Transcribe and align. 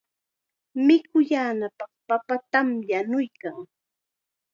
Mikuyaananpaq 0.85 1.91
papatam 2.07 2.69
yanuykan. 2.89 3.55